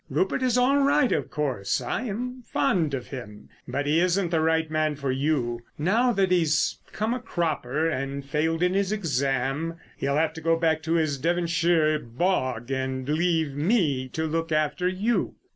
[0.09, 4.41] Rupert is all right, of course; I am fond of him, but he isn't the
[4.41, 5.59] right man for you.
[5.77, 10.57] Now that he's come a cropper and failed in his exam., he'll have to go
[10.57, 15.35] back to his Devonshire bog and leave me to look after you."